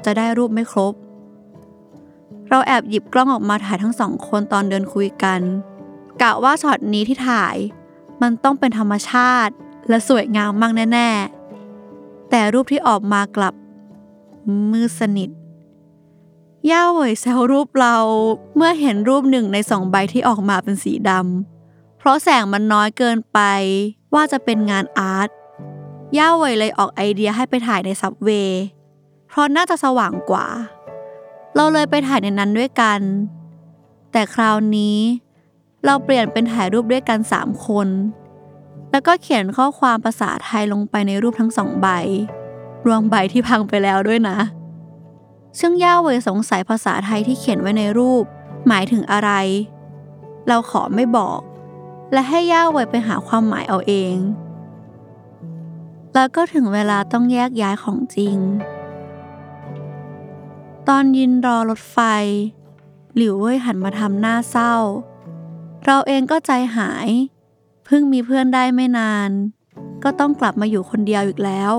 [0.06, 0.94] จะได้รูปไม่ครบ
[2.50, 5.42] เราแอบหยิบกล้องออกมาถ่ายทั้งสองคนตอนเดินคุยกัน
[6.22, 7.56] กะว่าช็อตนี้ที่ถ่าย
[8.22, 9.54] มันต้องเป็นธรรมชาติ
[9.90, 11.10] และสวยงามมากแน่
[11.70, 13.54] ๆ แต่รูปที่ออกมากลับ
[14.72, 15.30] มืดสนิท
[16.72, 17.98] ย่าเหวยแซวรูปเรา
[18.56, 23.40] เมื่อเห็นรูปหนึ่งในสองใบที่ออกมาเป็นสีดำ เพราะแสงมันน้อยเกินไป
[24.16, 25.30] ว่าจะเป็นงานอาร์ต
[26.18, 28.64] ย่าเวยเลยออกไอเดียให้ไปถ่ายในซับเวย์
[29.30, 30.48] เพราะน่าจะสว่างกว่า
[31.56, 33.00] เราเลยไปถ่ายในนั้นด้วยกัน
[34.12, 34.98] แต่คราวนี้
[35.86, 37.88] เราเปลี่ยนเป็นถ่ายรูปด้วยกันสามคน
[38.92, 41.88] แล้วก็เขียนข้อความภาษาไทยลงไปในรูปทั้งสองใบ
[42.86, 44.38] รวมใบที่พังไปแล้วด้วยนะ
[45.60, 48.24] ซึ่งย่าเวยสงสัยภาษาไทยที่เขียนไว้ในรูป
[48.68, 49.32] หมายถึงอะไร
[50.48, 51.40] เราขอไม่บอก
[52.16, 54.16] และให้ย่าเวไปหาความหมายเอาเอง
[56.14, 58.38] แล้วก็ถึงเวลาต้องแยกย้ายของจริง
[60.88, 61.98] ตอนยืนรอรถไฟ
[63.16, 64.76] หลิวเว่ยหันมาทำหน้าเศร้า
[65.86, 67.10] เราเองก็ใจหาย
[67.86, 69.30] เพิ่งมีเพื่อนได้ไม่นาน
[70.04, 71.74] ก็ต้องกลับมาอยู่คนเดียวอีกแล้ว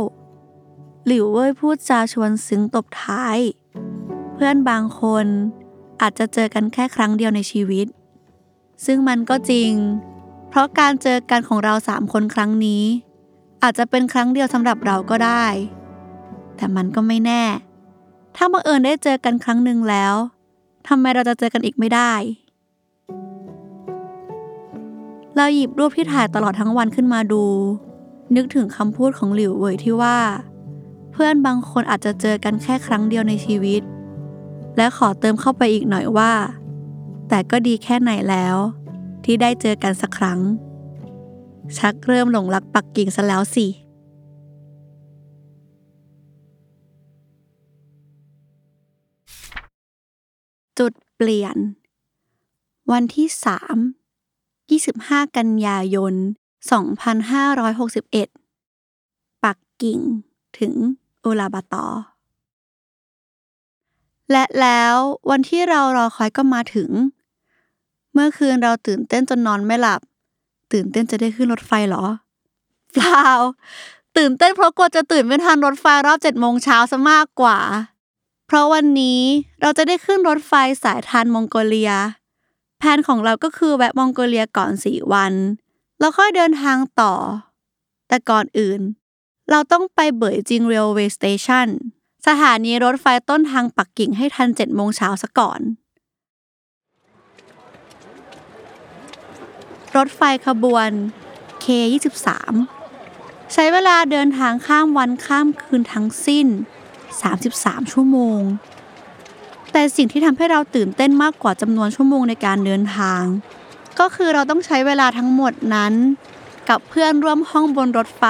[1.06, 3.38] หลิวเว่ยพูดจาชวนซึ้งตบท้าย
[4.34, 5.26] เพื่อนบางคน
[6.00, 7.86] อาจจะเจอกันแค่ครั้งเดียวในชีวิต
[8.84, 9.72] ซึ่งมันก็จริง
[10.56, 12.82] ราะการเจอกันของเราสามคนครั้งนี้
[13.62, 15.46] อาจจะเป็นครั้งเดียวสำหรับเราก็ได้
[16.56, 17.44] แต่มันก็ไม่แน่
[18.36, 20.14] ถ้าบังเอิญได้เจอกันครั้งหนึ่งแล้ว
[20.88, 22.12] ทำไมเราจะเจอกันอีกไม่ได้
[25.36, 27.44] เราหยิบรูปที่ถ่ายตลอดทั้งวันขึ้นมาดู
[28.36, 30.18] นึกถึงคำพูดของหลิวเว่ยที่ว่า
[31.12, 33.82] เพื่อนบางคนอาจจะเจอกันแค่ครั้งเดียวในชีวิต
[34.76, 36.32] และขอเติมเข้าไปอีกหน่อยว่า
[37.28, 38.56] แต่ก็ดีแค่ไหนแล้ว
[39.28, 40.40] ที่ได้เจอกันสักครั้ง
[41.78, 43.66] ชักเริ่มหลงรักปักกิ่งซะแล้วสิ
[50.78, 51.56] จุดเปลี่ยน
[52.92, 53.28] วันที่
[54.26, 56.14] 3 25 กันยายน
[57.78, 60.00] 2561 ปักกิ่ง
[60.58, 60.74] ถึง
[61.24, 61.86] อุลาบาตอ
[64.30, 64.94] และแล้ว
[65.30, 66.90] วันที่เรารอคอยก็มาถึง
[68.18, 70.00] เมื่อคืนเราตื่นเต้นจนนอนไม่หลับ
[70.72, 72.04] ตื่นเต้นจะได้ขึ้นรถไฟเหรอ
[72.94, 73.28] เปล่า
[74.16, 77.58] ตื่นเต้นเพราะกลัวจะตื่นไม่ทันรถไฟรอบเจ็ดโมงเช้าซะมากกว่า
[78.46, 79.20] เพราะวันนี้
[79.60, 80.52] เราจะได้ขึ้นรถไฟ
[80.82, 81.92] สายทรานส์มองโกเลีย
[82.78, 85.32] แผนของเราก็คือแวะมองโกเลียก่อนสี่วัน
[85.98, 87.14] แล้วค่อยเดินทางต่อ
[88.08, 88.80] แต่ก่อนอื่น
[89.50, 91.68] เราต้องไป Beijing Railway Station
[92.26, 95.60] สถานีรถไฟต้นทางปักกิ่งให้ทันเจ็ดโมงเช้าซะก่อน
[99.96, 100.90] รถไฟขบวน
[101.64, 102.28] K23
[103.52, 106.46] ใช้เวลาเดินทางข้ามวันข้ามคืนทั้งสิ้น
[107.20, 108.40] 33 ชั่วโมง
[109.72, 113.22] แต่สิ่งที่ทำให้เราตื่นเต้นมากกว่าจำนวนชั่วโมงในการเดินทาง
[113.98, 115.94] ก็คือเราต้องใช้เวลาทั้งหมดนั้น
[116.68, 118.24] กับเพื่อนร่วมห้องบนรถไฟ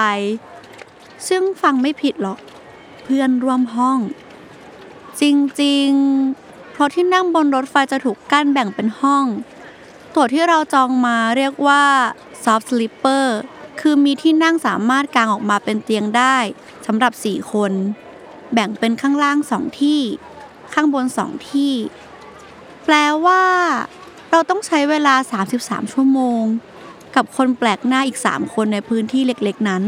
[1.27, 2.39] ซึ่งฟังไม่ผิดหรอก
[3.03, 3.99] เพื่อนร่วมห้อง
[5.21, 5.23] จ
[5.61, 9.25] ริงๆ เพราะที่นั่งบนรถไฟจะถูกกั้นแบ่งเป็นห้อง
[10.19, 11.83] ตั๋วที่เราจองมาเรียกว่า
[12.43, 13.25] soft sleeper
[13.79, 16.37] คือมีที่นั่งสามารถกางออกมาเป็นเตียงได้
[16.85, 17.71] สำหรับ 4 คน
[18.53, 20.01] แบ่งเป็นข้างล่างสองที่
[20.73, 21.73] ข้างบนสองที่
[22.85, 23.43] แปลว่า
[24.31, 25.15] เราต้องใช้เวลา
[25.53, 26.43] 33 ชั่วโมง
[27.15, 29.83] กับคนแปลกหน้าอีก 3 คนในพื้นที่เล็กๆนั้น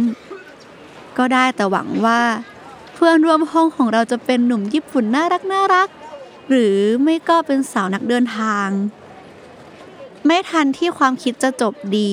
[1.18, 2.22] ก็ได้แต่หวังว่า
[2.94, 5.89] เพื่อนร่วมห้องของเราจะเป็นหนุ่มญี่ปุ่นน่ารักน่ารัก
[6.50, 8.70] หรือไม่ก็เป็นสาวนักเดินทาง
[10.26, 12.12] ไม่ทันที่ความคิดจะจบดี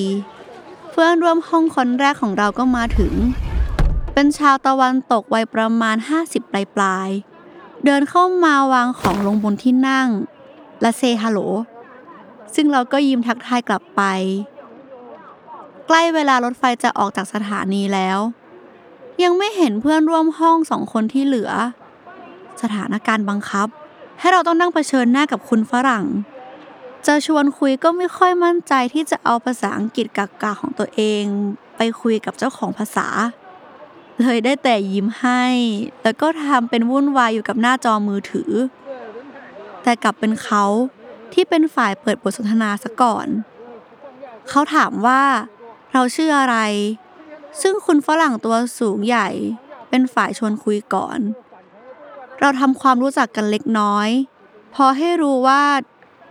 [0.90, 3.12] เพื่อนร่วมห้องคนแรกของเราก็มาถึง
[4.14, 10.08] เป็นชาวตะวันตกวัยประมาณ 50 ปลายปลายๆเดินเข้ามาวางของลงบนที่นั่ง
[10.80, 11.40] และเซฮัลโหล
[12.54, 14.02] ซึ่งเราก็ยิ้มทักทายกลับไป
[15.86, 18.18] ใกล้เวลารถไฟจะออกจากสถานีแล้ว
[19.22, 21.50] ยังไม่เห็นเพื่อนร่วมห้องสองคนที่เหลือ
[22.62, 23.68] สถานการณ์บังคับ
[24.18, 26.04] ให้เราต้องนั่งเผชิญหน้ากับคุณฝรั่ง
[27.06, 31.24] จะชวนคุยก็ไม่ค่อยมั่นใจที่จะเอาภาษาอังกฤษกากาของตัวเอง
[31.76, 33.08] ไปคุยกับเจ้าของภาษา
[34.20, 35.44] เลยได้แต่ยิ้มให้
[36.02, 38.52] แล้วก็ทำเป็นวุ่นวายอยู่กับหน้าจอมือถือ
[39.82, 40.64] แต่กลับเป็นเขา
[41.32, 43.26] ที่เป็นฝ่ายเปิดบทสนทนาซะก่อน
[44.48, 45.22] เขาถามว่า
[45.92, 46.56] เราชื่ออะไร
[47.60, 49.28] ซึ่งคุณฝรั่งตัวสูงใหญ่
[49.88, 51.18] เป็นฝ่ายชวนคุยก่อน
[52.40, 54.08] เราทำความรู้จักกันเล็กน้อย
[54.74, 55.62] พอให้รู้ว่า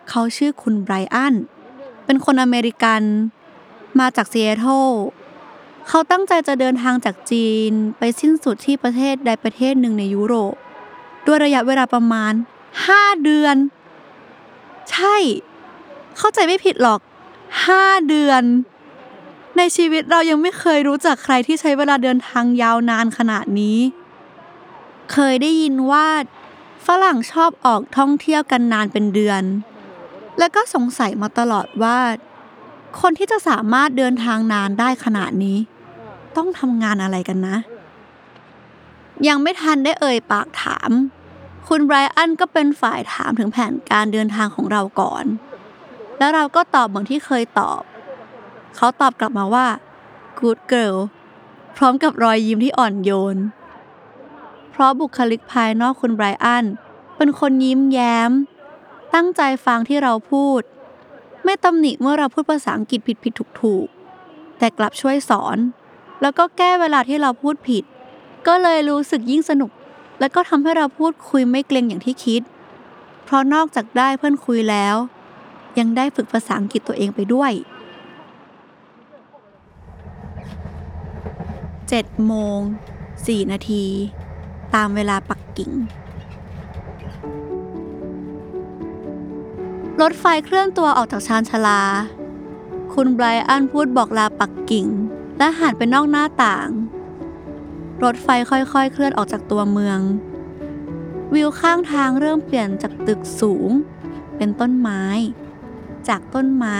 [0.09, 1.35] เขาชื่อคุณไบรอัน
[2.05, 3.01] เป็นคนอเมริกัน
[3.99, 4.89] มาจากซีแอตเทิล
[5.87, 10.55] เขาตั้งใจจะเดินทางจากจีนไปสิ้นสุดที่ประเทศใดประเทศหนึ่งในยุโรป
[11.25, 12.33] ด้วยระยะเวลาประมาณ
[12.77, 13.55] 5 เดือน
[14.91, 15.15] ใช่
[16.17, 16.99] เข้าใจไม่ผิดหรอก
[17.53, 18.43] 5 เดือน
[19.57, 23.79] ในชีวิตเรายังไม่เคยรู้จักใครที่ใช้เวลาเดินทางยาวนานขนาดนี้
[25.11, 26.07] เคยได้ยินว่า
[26.87, 29.43] ฝรั่งชอบออกท่องเที่ยวกันนานเป็นเดือน
[30.39, 31.97] และก็สงสัยมาตลอดว่า
[33.01, 35.57] คนที่จะสามารถเดินทางนานได้ขนาดนี้
[36.37, 37.57] ต้องทำงานอะไรกันนะ
[39.27, 40.91] ยังไม่ทันได้เอ่ยปากถาม
[41.67, 45.25] คุณไบรอันก็เป็นฝ่ายถามถึงแผนการเดินทางของเราก่อน
[46.17, 47.81] แล้วเราก็ตอบเหมือนที่เคยตอบ
[48.75, 49.67] เขาตอบกลับมาว่า
[50.39, 50.97] good girl
[51.77, 53.37] พร้อมกับรอยยิ้มที่อ่อนโยน
[54.71, 56.65] เพราะบุคลิกภายนอกคุณไบรอัน
[57.17, 58.31] เป็นคนยิ้มแย้ม
[59.13, 60.61] ตั้งใจฟังที่เราพูด
[61.43, 63.87] ไม่ตำหนิเมื่อเราพูดภาษาอังกฤษผิดผิดถูกถูก
[64.57, 65.57] แต่กลับช่วยสอน
[66.21, 67.83] แล้วก็แก้เวลาที่เราพูดผิด
[68.47, 69.71] ก็เลยรู้สึกยิ่งสนุก
[70.19, 72.41] แล้วก็ทำให้เราพูดคุยไม่เกรงอย่างที่คิด
[73.23, 74.95] เพราะนอกจากได้เพื่อนคุยแล้ว
[75.79, 77.51] ยังได้ฝึกภาษาอังกฤษตัวเองไปด้วย
[81.89, 82.59] 7โมง
[83.05, 83.85] 4นาที
[84.75, 85.71] ตามเวลาปักกิ่ง
[90.01, 91.81] รถไฟเคลื่อนตัวออกจากชานชาลา
[92.93, 94.87] คุณไบรอันพูดบอกลาปักกิ่ง
[95.37, 96.67] และหันไปนอกหน้าต่าง
[98.03, 99.99] รถไฟค่อยๆ เคลื่อนออกจากตัวเมือง
[101.33, 103.69] วิวข้างทางเริ่มเปลี่ยนจากตึกสูง
[104.37, 105.03] เป็นต้นไม้
[106.07, 106.79] จากต้นไม้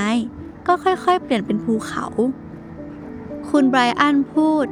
[0.67, 2.05] ก็ค่อยๆ เปลี่ยนเป็นภูเขา
[3.49, 4.65] คุณไบรอันพูด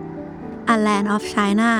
[0.73, 1.71] A Land of China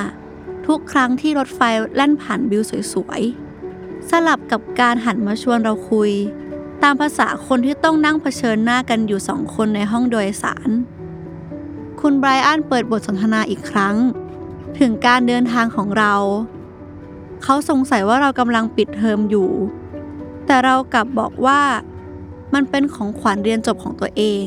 [0.67, 1.61] ทุกครั้งที่รถไฟ
[1.95, 6.11] แล่นผ่านวิวสวยๆ สลับกับการหันมาชวนเราคุย
[6.83, 10.69] ตามภาษาคนที่ต้องนั่งเผชิญหน้ากันอยู่สองคนในห้องโดยสาร
[12.01, 13.95] คุณไบรอันเปิดบทสนทนาอีกครั้ง
[14.79, 16.13] ถึงการเดินทางของเรา
[17.43, 19.49] เขาสงสัยว่าเรากำลังปิดเทอมอยู่
[20.45, 21.61] แต่เรากลับบอกว่า
[22.53, 24.45] มันเป็นของขวัญเรียนจบของตัวเอง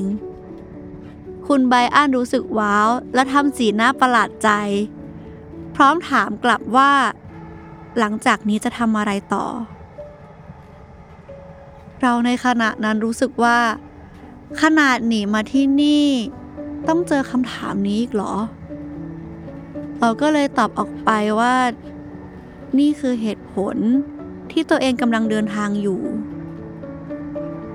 [1.46, 4.50] คุณไบรอันรู้สึกว้าว และทำสีหน้าประหลาดใจ
[5.74, 6.92] พร้อมถามกลับว่า
[7.98, 9.46] หลังจากนี้จะทำอะไรต่อ
[12.02, 13.58] เราในขณะนั้นรู้สึกว่า
[14.62, 16.06] ขนาดหนีมาที่นี่
[16.88, 18.34] ต้องเจอคำถามนี้อีกเหรอ
[20.00, 21.54] เราก็เลยตอบออกไปว่า
[22.78, 23.76] นี่คือเหตุผล
[24.50, 26.00] ที่ตัวเองกำลังเดินทางอยู่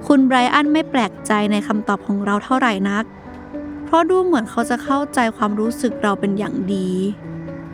[0.08, 3.06] คุณไบรอันไม่แปลกใจในคำตอบของเราเท่าไหร่นัก
[3.86, 6.90] เพราะดูเหมือนเขาจะเข้าใจความรู้สึกเราเป็นอย่างดี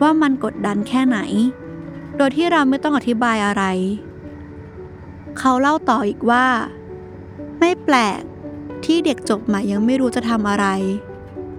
[0.02, 1.18] ว่ามันกดดันแค่ไหน
[2.16, 3.64] โดยที่เราไม่ต้องอธิบายอะไร
[5.38, 6.46] เขาเล่าต่ออีกว่า
[7.58, 8.20] ไม่แปลก
[8.84, 10.66] ที่เด็กจบใหม่ยังไม่รู้จะทำอะไร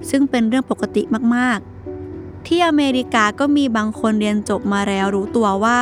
[0.09, 1.03] ซึ่งเป็นเรื่องปกติ
[1.35, 5.79] มากๆ ที่อเมริกาก็มีบางคนเรียนจบมาแล้วรู้ตัวว่า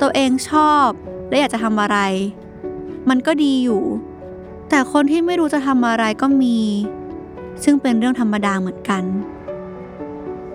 [0.00, 0.88] ตัวเองชอบ
[1.28, 1.98] และอยากจะทำอะไร
[3.08, 3.82] มันก็ดีอยู่
[4.68, 6.58] แต่คนที่ไม่รู้จะทำอะไรก็มี
[7.64, 9.02] ซึ่งเป็นเรื่องธรรมดาเหมือนกัน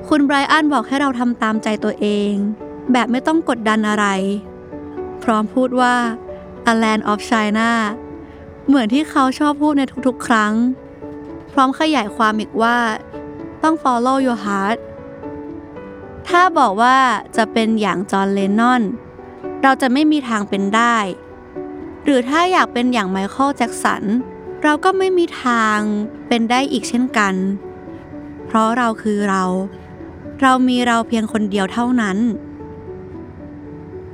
[0.07, 2.31] คุณไบรอันบอกให้เราทำตามใจตัวเอง
[2.91, 4.05] แบบไม่ต้องกดดันอะไร
[5.23, 5.95] พร้อมพูดว่า
[6.71, 7.71] a land of China
[8.67, 10.53] เหมือนที่เขาชอบพูดในทุกๆ ครั้ง
[11.51, 12.77] พร้อมขยายความอีกว่า
[13.63, 14.77] ต้อง follow your heart
[16.27, 16.97] ถ้าบอกว่า
[17.37, 18.81] จะเป็นอย่างจอห์นเลนนอน
[19.61, 20.97] เราจะไม่มีทางเป็นได้
[22.03, 24.03] หรือถ้าอยากเป็นอย่างไมเคิลแจ็กสัน
[24.63, 25.79] เราก็ไม่มีทาง
[26.27, 27.33] เป็นได้อีกเช่นกัน
[28.45, 29.43] เพราะเราคือเรา
[30.41, 32.17] เรามีเราเพียงคนเดียวเท่านั้น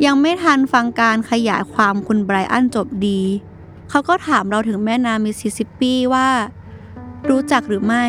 [0.05, 3.21] ยังไม่ทันฟังการขยายความคุณไบรอันจบดี
[3.89, 6.29] เขาก็ถามเราถึงแม่น้ำมิสซิสซิปปีว่า
[7.29, 8.05] รู้จักหรือไม่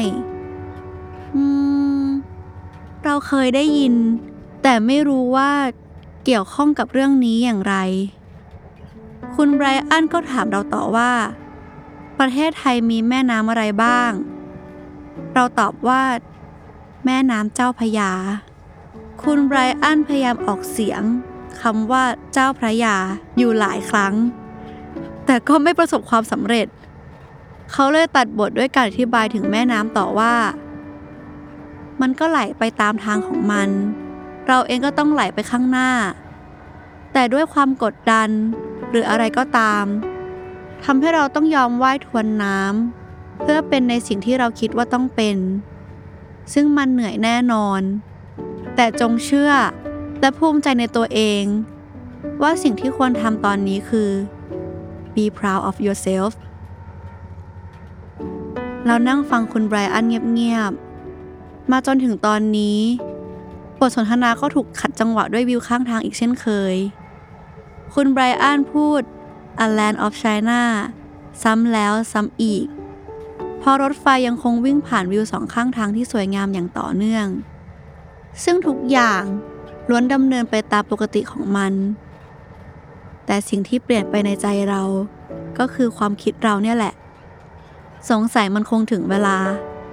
[1.35, 1.45] อื
[2.03, 2.05] ม
[3.05, 3.95] เราเคยได้ยิน
[4.63, 5.53] แต่ไม่รู้ว่า
[6.25, 7.75] เกี่ยวข้องกับเรื่องนี้อย่างไร
[9.35, 11.13] คุณไบรอันก็ถามเราต่อว่า
[12.19, 14.11] ประเทศไทยมีแม่น้ำอะไรบ้าง
[15.35, 16.03] เราตอบว่า
[17.05, 18.13] แม่น้ำเจ้าพยา
[19.23, 21.03] คุณไบรอันพยายามออกเสียง
[21.63, 22.97] คำว่าเจ้าพระยา
[23.39, 24.15] อยู่หลายครั้ง
[25.27, 26.67] แต่ก็ไม่ประสบความสำเร็จ
[27.73, 30.35] เขาเลยตัดบทด้วยการอธิบายถึงแม่น้ำต่อว่า
[32.01, 33.69] มันก็ไหลไปตามทางของมัน
[34.47, 35.91] เราเองก็ต้องไหลไปข้างหน้า
[37.13, 38.29] แต่ด้วยความกดดัน
[38.91, 39.85] หรืออะไรก็ตาม
[40.85, 45.37] ทำให้เราต้องยอมว่ายทวนน้ำเพื่อเป็นในสิ่งที่เราคิดว่าต้องเป็น
[46.53, 47.81] ซึ่งมันเหนื่อยแน่นอน
[48.77, 49.51] แต่จงเชื่อ
[50.23, 51.45] และภูมิใจในตัวเอง
[52.43, 54.11] ว่าสิ่งที่ควรทำตอนนี้คือ
[55.15, 56.33] be proud of yourself
[58.87, 60.05] เรานั่งฟังคุณไบรอัน
[60.35, 62.81] เงียบๆ มาจนถึงตอนนี้
[63.79, 66.75] บทสนทนาก็ถูกขัดจังหวะด้วยวิวข้างทางอีกเช่นเคย
[67.95, 69.03] คุณไบรอันพูด
[69.65, 70.63] a land of China
[71.43, 72.67] ซ้ำแล้วซ้ำอีก
[73.63, 77.27] พราะรถไฟยังคงวิ่งผ่านวิวสองข้างทางที่สวยงามอย่างต่อเนื่อง
[78.45, 79.23] ซึ่งทุกอย่าง
[79.89, 81.73] ล้วนดำเนินไปตามปกติของมัน
[83.27, 84.83] แต่สิ่งที่เปลี่ยนไปในใจเรา
[85.59, 86.95] ก็คือความคิดเราเนี่ยแหละ
[88.11, 89.37] สงสัยมันคงถึงเวลา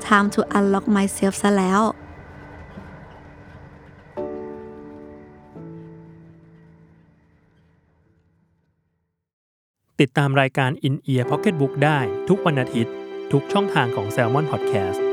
[0.05, 1.81] time to unlock myself ซะแล้ว
[9.99, 11.99] ติดตามรายการ In Ear Pocketbook ได้
[12.29, 12.93] ทุกวันอาทิตย์
[13.31, 15.08] ทุกช่องทางของ Salmon Podcast